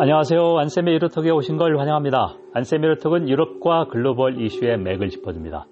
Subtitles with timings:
[0.00, 0.58] 안녕하세요.
[0.58, 2.36] 안쌤의 유로톡에 오신 걸 환영합니다.
[2.54, 5.66] 안쌤의 유로톡은 유럽과 글로벌 이슈의 맥을 짚어줍니다.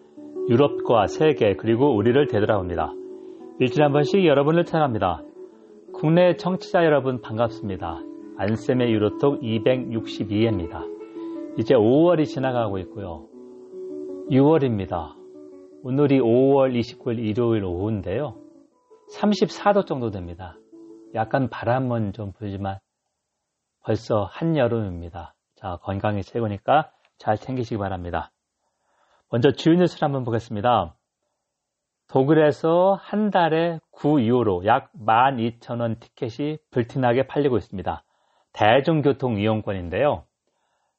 [0.49, 2.93] 유럽과 세계 그리고 우리를 되돌아옵니다.
[3.61, 5.23] 일주일에 한 번씩 여러분을 찾아갑니다.
[5.95, 8.01] 국내 청취자 여러분 반갑습니다.
[8.37, 10.83] 안쌤의 유로톡 262회입니다.
[11.57, 13.29] 이제 5월이 지나가고 있고요.
[14.29, 15.15] 6월입니다.
[15.85, 18.35] 오늘이 5월 29일 일요일 오후인데요.
[19.15, 20.59] 34도 정도 됩니다.
[21.15, 22.79] 약간 바람은 좀 불지만
[23.87, 25.37] 벌써 한여름입니다.
[25.55, 28.33] 자, 건강이 최고니까 잘 챙기시기 바랍니다.
[29.31, 30.97] 먼저 주요 뉴스를 한번 보겠습니다.
[32.09, 38.03] 독일에서 한 달에 9유로 약 12,000원 티켓이 불티나게 팔리고 있습니다.
[38.53, 40.25] 대중교통 이용권인데요.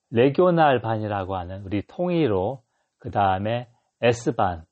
[0.09, 2.61] 레교날 반이라고 하는 우리 통일로
[2.99, 3.67] 그 다음에
[4.01, 4.63] S반,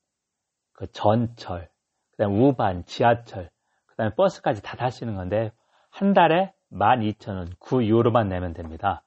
[0.72, 1.68] 그 전철,
[2.12, 3.50] 그 다음에 우반, 지하철,
[3.88, 5.52] 그 다음에 버스까지 다 있는 건데
[5.90, 9.04] 한 달에 12,000원, 9유로만 내면 됩니다.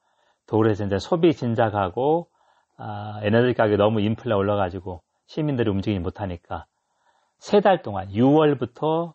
[0.47, 2.29] 독일에서 이제 소비 진작하고
[2.77, 6.65] 아, 에너지 가격이 너무 인플레 올라가지고 시민들이 움직이지 못하니까
[7.39, 9.13] 세 달 동안 6월부터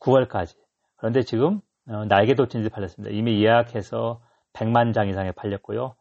[0.00, 0.56] 9월까지
[0.96, 3.14] 그런데 지금 어, 날개도 진지 팔렸습니다.
[3.14, 4.20] 이미 예약해서
[4.54, 5.94] 100만 장 이상에 팔렸고요.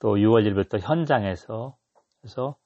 [0.00, 1.76] 또 6월 1일부터 현장에서
[2.20, 2.56] 그래서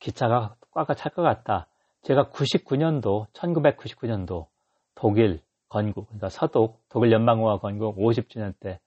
[0.00, 1.66] 기차가 꽉꽉 찰 것 같다.
[2.02, 4.46] 제가 99년도, 1999년도
[4.94, 5.40] 독일
[5.72, 8.78] 건국, 그러니까 서독, 독일 연방공화 건국 50주년 때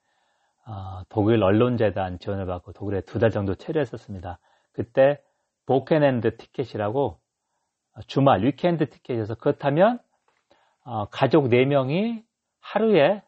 [0.68, 4.40] 어, 독일 언론재단 지원을 받고 독일에 두 달 정도 체류했었습니다.
[4.72, 5.20] 그때
[5.66, 7.20] 보켄핸드 티켓이라고
[8.08, 10.00] 주말 위켄드 티켓에서 그렇다면
[10.84, 12.24] 어, 가족 4명이
[12.60, 13.24] 하루에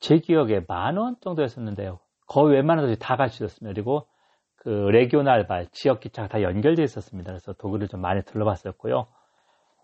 [0.00, 2.00] 제 기억에 만 원 정도였었는데요.
[2.26, 3.72] 거의 웬만한 곳이 다갈수 있었습니다.
[3.72, 4.08] 그리고
[4.56, 7.30] 그 레기오날발 지역 기차가 다 연결되어 있었습니다.
[7.32, 9.06] 그래서 독일을 좀 많이 둘러봤었고요.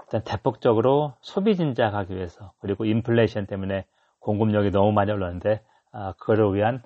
[0.07, 3.87] 일단 대폭적으로 소비 진작하기 위해서 그리고 인플레이션 때문에
[4.21, 5.63] 공급력이 너무 많이 올랐는데
[5.93, 6.83] 아, 그를 위한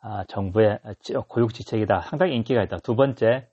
[0.00, 0.80] 아, 정부의
[1.28, 2.02] 고육지책이다.
[2.02, 2.78] 상당히 인기가 있다.
[2.78, 3.48] 두 번째,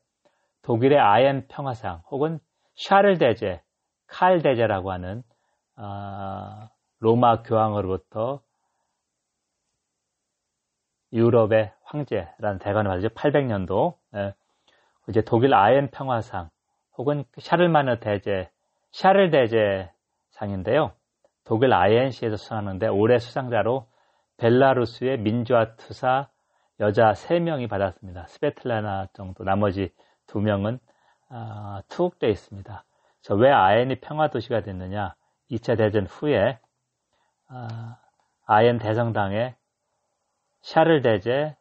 [0.63, 2.40] 독일의 아엠 평화상 혹은
[2.75, 3.62] 샤를 대제,
[4.07, 5.23] 칼 대제라고 하는
[5.75, 6.69] 아,
[7.00, 8.41] 로마 교황으로부터
[11.12, 13.09] 유럽의 황제라는 대관을 받았죠.
[13.09, 13.96] 800년도.
[14.16, 14.34] 예.
[15.09, 16.50] 이제 독일 아엠 평화상
[16.97, 18.50] 혹은 샤를마느 대제
[18.94, 20.94] 샤를 대제상인데요.
[21.46, 23.88] 독일 INC에서 수상하는데 올해 수상자로
[24.38, 26.30] 벨라루스의 민주화 투사
[26.80, 28.28] 여자 3명이 받았습니다.
[28.28, 29.92] 스베틀라나 정도 나머지
[30.28, 30.80] 2명은
[31.30, 32.84] 어, 투옥되어 있습니다.
[33.22, 35.16] 그래서 왜 아엔이 평화도시가 됐느냐
[35.50, 36.59] 2차 대전 후에
[37.50, 37.68] 어,
[38.46, 39.56] 아엔 대성당에
[40.62, 41.56] 샤를 대제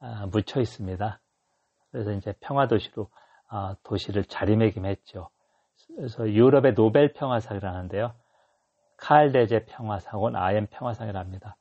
[0.00, 1.20] 어, 묻혀 있습니다.
[1.90, 3.08] 그래서 이제 평화도시로
[3.50, 5.28] 어, 도시를 자리매김했죠.
[5.96, 8.12] 그래서 유럽의 노벨 평화상이라는데요.
[8.96, 11.56] 칼 대제 평화상은 아엠 평화상이랍니다.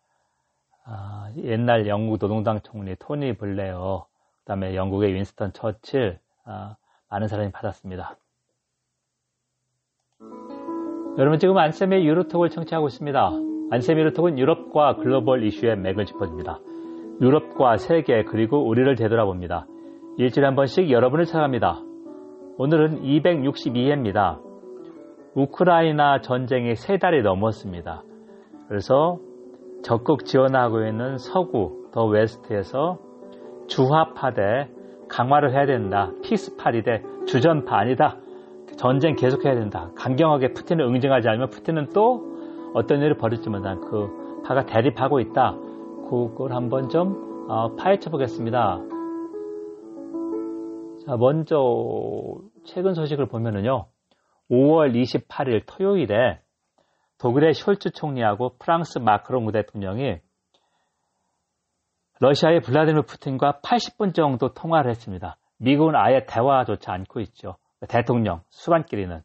[0.85, 4.05] 아, 옛날 영국 노동당 총리 토니 블레어,
[4.39, 6.75] 그 다음에 영국의 윈스턴 처칠, 아,
[7.09, 8.17] 많은 사람이 받았습니다.
[11.17, 13.31] 여러분 지금 안쌤의 유로톡을 청취하고 있습니다.
[13.71, 16.59] 안쌤의 유로톡은 유럽과 글로벌 이슈의 맥을 짚어줍니다.
[17.21, 19.67] 유럽과 세계 그리고 우리를 되돌아봅니다.
[20.17, 21.93] 일주일에 한 번씩 여러분을 찾아갑니다.
[22.58, 24.40] 오늘은 262회입니다.
[25.34, 28.03] 우크라이나 전쟁이 세 달이 넘었습니다.
[28.68, 29.18] 그래서
[29.84, 33.00] 적극 지원하고 있는 서구 the West에서
[33.68, 34.69] 주화파 대
[35.09, 36.12] 강화를 해야 된다.
[36.24, 38.18] peace party 대 주전파 아니다.
[38.78, 39.90] 전쟁 계속해야 된다.
[39.96, 42.22] 강경하게 푸틴을 응징하지 않으면 푸틴은 또
[42.75, 45.56] 어떤 일을 벌일지 못한 그 파가 대립하고 있다.
[46.08, 48.93] 그걸 한번 좀 어, 파헤쳐 보겠습니다.
[51.06, 53.88] 자, 먼저 최근 소식을 보면은요.
[54.50, 56.40] 5월 28일 토요일에
[57.19, 60.19] 독일의 숄츠 총리하고 프랑스 마크롱 대통령이
[62.19, 65.36] 러시아의 블라디미르 푸틴과 80분 정도 통화를 했습니다.
[65.58, 67.58] 미국은 아예 대화조차 않고 있죠.
[67.90, 69.22] 대통령, 수반끼리는.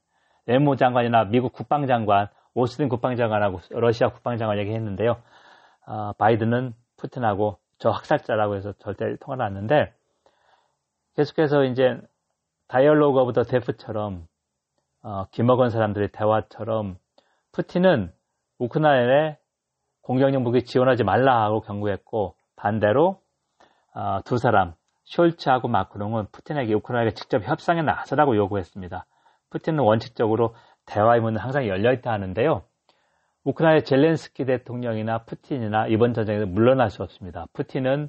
[0.46, 5.16] 외무 장관이나 미국 국방장관, 오스틴 국방장관하고 러시아 국방장관 얘기했는데요.
[5.86, 9.92] 어, 바이든은 푸틴하고 저 학살자라고 해서 절대 통화를 안 했는데
[11.18, 12.00] 계속해서 이제
[12.68, 14.28] dialogue of the deaf처럼
[15.02, 16.96] 어, 김어건 사람들의 대화처럼
[17.50, 18.12] 푸틴은
[18.60, 19.36] 우크라이나에
[20.02, 23.20] 공격용 무기 지원하지 말라 하고 경고했고 반대로
[23.96, 24.74] 어, 두 사람
[25.06, 29.04] 숄츠하고 마크롱은 푸틴에게 우크라이나에 직접 협상에 나서라고 요구했습니다.
[29.50, 30.54] 푸틴은 원칙적으로
[30.86, 32.62] 대화의 문은 항상 열려 있다 하는데요.
[33.42, 37.46] 우크라이나 젤렌스키 대통령이나 푸틴이나 이번 전쟁에서 물러날 수 없습니다.
[37.54, 38.08] 푸틴은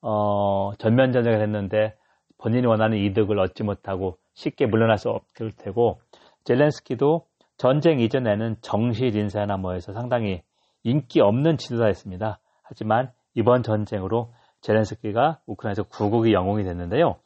[0.00, 1.99] 어, 전면 전쟁을 했는데
[2.40, 6.00] 본인이 원하는 이득을 얻지 못하고 쉽게 물러날 수 없을 테고
[6.44, 7.26] 젤렌스키도
[7.58, 10.42] 전쟁 이전에는 정실 인사나 뭐해서 상당히
[10.82, 12.38] 인기 없는 지도자였습니다.
[12.62, 14.32] 하지만 이번 전쟁으로
[14.62, 17.16] 제렌스키가 우크라이나에서 구국의 영웅이 됐는데요.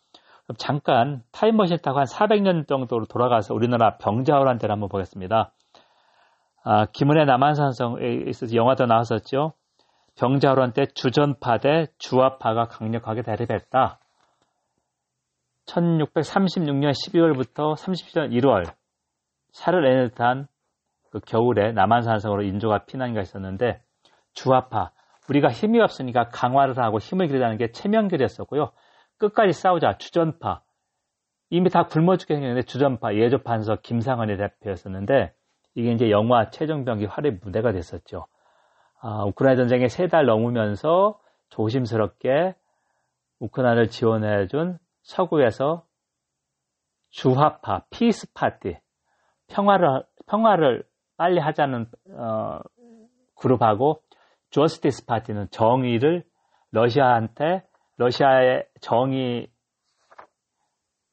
[0.59, 5.53] 잠깐 타임머신 타고 한 400년 정도로 돌아가서 우리나라 병자호란 때를 한번 보겠습니다.
[6.65, 9.53] 아, 김은혜 남한산성에 있어서 영화도 나왔었죠.
[10.17, 13.99] 병자호란 때 주전파 대 주화파가 강력하게 대립했다.
[15.67, 18.65] 1636년 12월부터 30년 1월
[19.53, 20.47] 살을 애듯한
[21.11, 23.81] 그 겨울에 남한산성으로 인조가 피난가 있었는데
[24.33, 24.91] 주화파
[25.29, 28.73] 우리가 힘이 없으니까 강화를 하고 힘을 기르자는 게 체면결이었었고요.
[29.19, 30.63] 끝까지 싸우자 주전파
[31.51, 35.33] 이미 다 굶어 죽게 생겼는데 주전파 예조판서 김상헌이 대표였었는데
[35.77, 38.27] 이게 이제 영화 최종병기 활의 무대가 됐었죠.
[39.01, 41.21] 아, 우크라이나 전쟁이 세달 넘으면서
[41.51, 42.55] 조심스럽게
[43.39, 45.85] 우크라이나를 지원해준 서구에서
[47.11, 48.77] 주화파 peace party
[49.49, 50.85] 평화를 평화를
[51.17, 52.59] 빨리 하자는 어,
[53.37, 54.03] 그룹하고
[54.51, 56.25] justice party는 정의를
[56.73, 57.63] 러시아한테
[57.97, 59.49] 러시아의 정의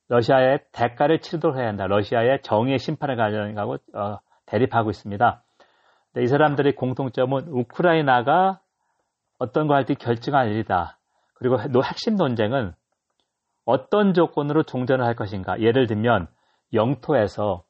[0.07, 1.87] 러시아의 대가를 치르도록 해야 한다.
[1.87, 5.43] 러시아의 정의의 심판을 가져가고 어, 대립하고 있습니다.
[6.17, 8.59] 이 사람들의 공통점은 우크라이나가
[9.39, 10.97] 어떤 거 할 때 결정할 일이다.
[11.35, 12.73] 그리고 핵심 논쟁은
[13.65, 15.59] 어떤 조건으로 종전을 할 것인가.
[15.61, 16.27] 예를 들면
[16.73, 17.63] 영토에서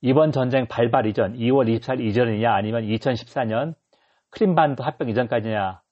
[0.00, 3.74] 이번 전쟁 발발 이전 2월 24일 이전이냐 아니면 2014년
[4.30, 5.82] 크림반도 합병 이전까지냐.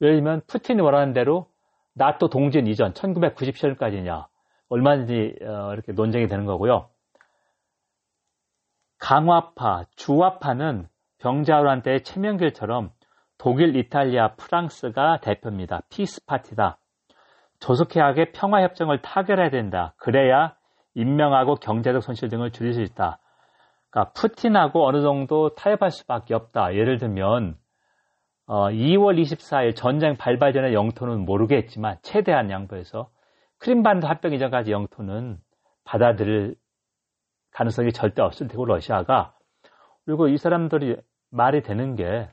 [0.00, 1.50] 예를 들면 푸틴이 원하는 대로
[1.94, 4.26] 나토 동진 이전 1997년까지냐.
[4.68, 6.90] 얼마든지 어, 이렇게 논쟁이 되는 거고요.
[8.98, 12.92] 강화파, 주화파는 병자호란 때의 최명길처럼
[13.38, 15.82] 독일, 이탈리아, 프랑스가 대표입니다.
[15.90, 16.78] peace party다.
[17.60, 19.94] 조속하게 평화협정을 타결해야 된다.
[19.96, 20.54] 그래야
[20.94, 23.18] 인명하고 경제적 손실 등을 줄일 수 있다.
[23.90, 26.74] 그러니까 푸틴하고 어느 정도 타협할 수밖에 없다.
[26.74, 27.56] 예를 들면
[28.46, 33.08] 어, 2월 24일 전쟁 발발 전에 영토는 모르겠지만 최대한 양보해서
[33.58, 35.38] 크림반도 합병 이전까지 영토는
[35.84, 36.56] 받아들일
[37.52, 39.34] 가능성이 절대 없을 테고 러시아가
[40.04, 40.96] 그리고 이 사람들이
[41.30, 42.28] 말이 되는 게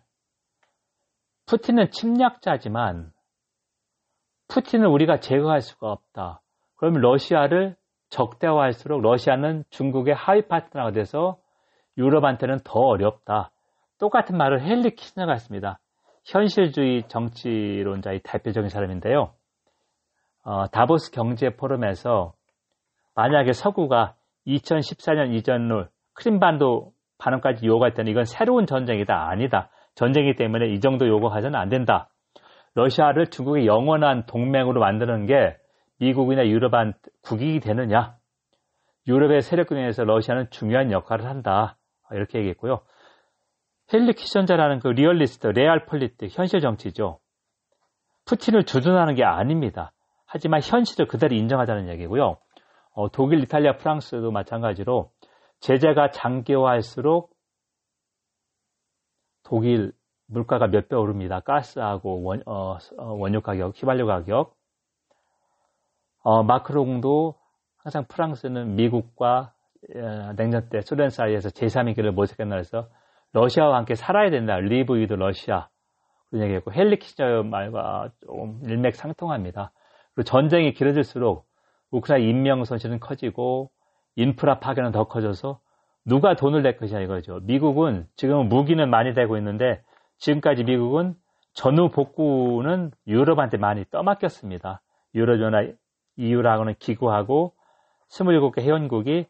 [1.51, 3.12] 푸틴은 침략자지만
[4.48, 6.42] 푸틴을 우리가 제거할 수가 없다.
[6.77, 7.75] 그러면 러시아를
[8.07, 11.39] 적대화할수록 러시아는 중국의 하위 파트너가 돼서
[11.98, 13.51] 유럽한테는 더 어렵다.
[14.00, 15.80] 똑같은 말을 헨리 키스너가 했습니다.
[16.24, 19.33] 현실주의 정치론자의 대표적인 사람인데요.
[20.44, 22.33] 어, 다보스 경제 포럼에서
[23.13, 24.15] 만약에 서구가
[24.47, 29.30] 2014년 이전로 크림반도 반응까지 요구했더니 이건 새로운 전쟁이다.
[29.30, 29.69] 아니다.
[29.96, 32.10] 전쟁이기 때문에 이 정도 요구하서는 안 된다.
[32.76, 35.58] 러시아를 중국의 영원한 동맹으로 만드는 게
[36.00, 38.16] 미국이나 유럽한 국익이 되느냐?
[39.08, 41.78] 유럽의 세력권에서 러시아는 중요한 역할을 한다.
[42.12, 42.82] 이렇게 얘기했고요.
[43.94, 47.20] 헨리 키신저라는 그 리얼리스트, Realpolitik, 현실 정치죠.
[48.26, 49.92] 푸틴을 두둔하는 게 아닙니다.
[50.26, 52.38] 하지만 현실을 그대로 인정하자는 얘기고요.
[52.94, 55.12] 어, 독일, 이탈리아, 프랑스도 마찬가지로
[55.60, 57.31] 제재가 장기화할수록
[59.51, 59.92] 독일
[60.27, 61.42] 물가가 몇 배 오릅니다.
[61.42, 64.56] 가스하고 원, 어, 어 원유 가격, 휘발유 가격.
[66.24, 67.36] 어, 마크롱도
[67.75, 69.53] 항상 프랑스는 미국과
[69.94, 72.88] 어, 냉전 때 소련 사이에서 제3의 길을 모색했나 해서
[73.33, 74.56] 러시아와 함께 살아야 된다.
[74.56, 75.68] live with Russia.
[76.30, 79.73] 그런 얘기했고 헨리 키신저 말과 좀 일맥상통합니다.
[80.16, 81.45] 그리고 전쟁이 길어질수록
[81.92, 83.69] 우크라이나 인명 손실은 커지고
[84.16, 85.59] 인프라 파괴는 더 커져서
[86.06, 87.40] 누가 돈을 낼 것이냐 이거죠.
[87.44, 89.84] 미국은 지금 무기는 많이 대고 있는데
[90.18, 91.16] 지금까지 미국은
[91.54, 94.81] 전후 복구는 유럽한테 많이 떠맡겼습니다.
[95.14, 95.76] 유럽연합
[96.18, 97.54] EU라고는 기구하고
[98.10, 99.28] 27개 회원국이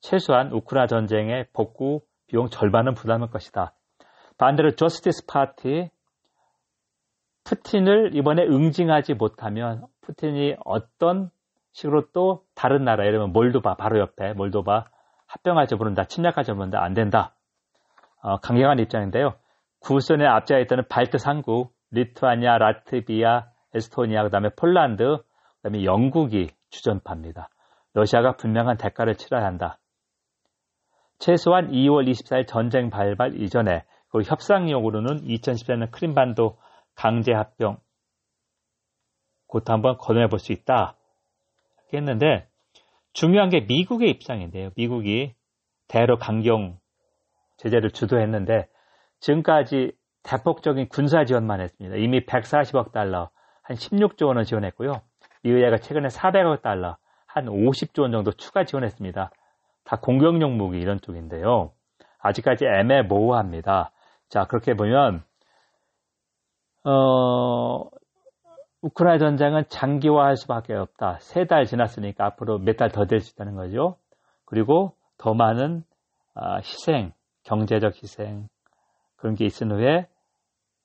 [0.00, 3.74] 최소한 우크라 전쟁의 복구 비용 절반은 부담할 것이다.
[4.36, 5.90] 반대로 저스티스 파티
[7.44, 11.30] 푸틴을 이번에 응징하지 못하면 푸틴이 어떤
[11.72, 14.90] 식으로 또 다른 나라 예를 들면 몰도바 바로 옆에 몰도바
[15.28, 17.34] 합병하지 부른다 침략하지 부른다 안 된다.
[18.20, 19.34] 어, 강경한 입장인데요.
[19.80, 27.48] 구선에 앞자에 있던 발트 상국 리투아니아 라트비아 에스토니아 그 다음에 폴란드 그 다음에 영국이 주전파입니다.
[27.94, 29.78] 러시아가 분명한 대가를 치러야 한다.
[31.18, 36.58] 최소한 2월 24일 전쟁 발발 이전에 그 협상용으로는 2014년 크림반도
[36.94, 37.78] 강제 합병.
[39.46, 40.96] 곧 한번 거론해 볼 수 있다.
[41.92, 42.48] 했는데
[43.18, 44.70] 중요한 게 미국의 입장인데요.
[44.76, 45.34] 미국이
[45.88, 46.78] 대로 강경
[47.56, 48.68] 제재를 주도했는데
[49.18, 49.90] 지금까지
[50.22, 51.96] 대폭적인 군사 지원만 했습니다.
[51.96, 53.30] 이미 140억 달러,
[53.62, 55.00] 한 16조 원을 지원했고요.
[55.42, 56.96] 이의회가 최근에 400억 달러,
[57.26, 59.32] 한 50조 원 정도 추가 지원했습니다.
[59.82, 61.72] 다 공격용 무기 이런 쪽인데요.
[62.20, 63.90] 아직까지 애매모호합니다.
[64.28, 65.24] 자, 그렇게 보면,
[66.84, 67.97] 어,
[68.82, 71.18] 우크라이나 전쟁은 장기화할 수밖에 없다.
[71.20, 73.96] 세 달 지났으니까 앞으로 몇 달 더 될 수 있다는 거죠.
[74.44, 75.84] 그리고 더 많은
[76.34, 77.12] 아, 희생,
[77.44, 78.48] 경제적 희생
[79.16, 80.06] 그런 게 있은 후에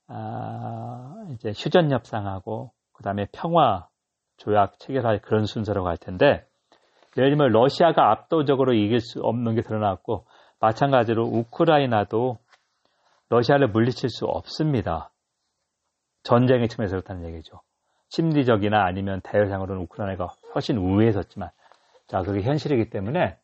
[0.08, 3.88] 아, 이제 휴전 협상하고 그 다음에 평화
[4.38, 6.46] 조약 체결할 그런 순서로 갈 텐데
[7.16, 10.26] 예를 들면 러시아가 압도적으로 이길 수 없는 게 드러났고
[10.60, 12.40] 마찬가지로 우크라이나도
[13.30, 15.12] 러시아를 물리칠 수 없습니다.
[16.24, 17.62] 전쟁의 측면에서 그렇다는 얘기죠.
[18.14, 21.50] 심리적이나 아니면 대외상으로는 우크라이나가 훨씬 우위에 섰지만
[22.08, 23.38] 자 그게 현실이기 때문에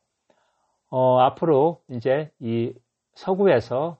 [0.92, 2.74] 어, 앞으로 이제 이
[3.16, 3.98] 서구에서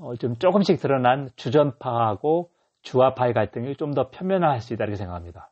[0.00, 2.50] 어, 좀 조금씩 드러난 주전파하고
[2.82, 5.50] 주화파의 갈등이 좀 더 표면화할 수 있다 이렇게 생각합니다.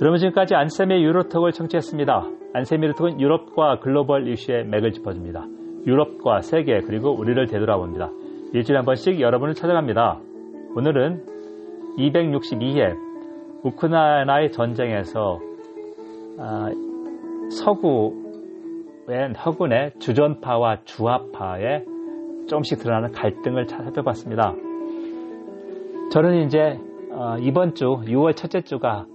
[0.00, 2.30] 여러분 지금까지 안쌤의 유로톡을 청취했습니다.
[2.52, 5.44] 안쌤의 유로톡은 유럽과 글로벌 이슈의 맥을 짚어줍니다.
[5.86, 8.10] 유럽과 세계 그리고 우리를 되돌아봅니다.
[8.52, 10.20] 일주일에 한 번씩 여러분을 찾아갑니다.
[10.76, 11.33] 오늘은
[11.98, 12.96] 262회
[13.62, 15.40] 우크라이나의 전쟁에서
[16.38, 16.70] 아,
[17.50, 21.84] 서구의 허군의 주전파와 주화파의
[22.48, 24.54] 조금씩 드러나는 갈등을 살펴봤습니다.
[26.10, 26.78] 저는 이제
[27.10, 29.06] 어, 이번 주 6월 첫째 주가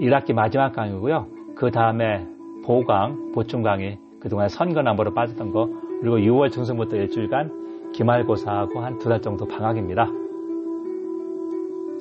[0.00, 1.28] 1학기 마지막 강의고요.
[1.54, 2.26] 그 다음에
[2.64, 5.68] 보강, 보충 강의, 그동안 선거나무로 빠졌던 거,
[6.00, 10.08] 그리고 6월 중순부터 일주일간 기말고사하고 한 두 달 정도 방학입니다.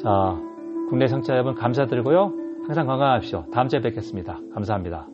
[0.04, 0.38] 자,
[0.90, 2.34] 국내 성취자 여러분 감사드리고요.
[2.66, 3.46] 항상 건강하십시오.
[3.54, 4.40] 다음 주에 뵙겠습니다.
[4.54, 5.13] 감사합니다.